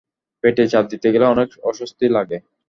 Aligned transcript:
পেটে 0.43 0.63
চাপ 0.67 0.85
দিতে 0.91 1.07
গেলে 1.13 1.25
অনেক 1.25 1.49
অস্বস্তি 1.63 2.05
লাগে। 2.15 2.37